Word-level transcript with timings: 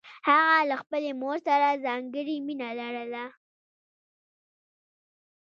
هغه 0.27 0.55
له 0.69 0.75
خپلې 0.81 1.09
مور 1.21 1.37
سره 1.47 1.79
ځانګړې 1.85 2.35
مینه 2.47 2.69
لرله 2.79 3.25